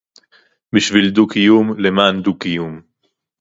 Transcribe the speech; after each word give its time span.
בשביל 0.75 1.09
דו-קיום, 1.09 1.79
למען 1.79 2.21
דו-קיום 2.21 2.81